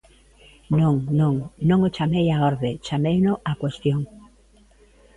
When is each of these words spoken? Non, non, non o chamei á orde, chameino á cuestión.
Non, 0.79 0.95
non, 1.19 1.33
non 1.69 1.79
o 1.87 1.93
chamei 1.95 2.27
á 2.35 2.37
orde, 2.51 2.71
chameino 2.85 3.31
á 3.49 3.51
cuestión. 3.61 4.01